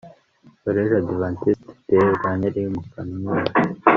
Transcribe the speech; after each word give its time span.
COLLEGE 0.63 0.95
ADVENTISTE 1.11 1.69
DE 1.87 1.97
RWANKERI 2.17 2.61
Mukamira 2.73 3.41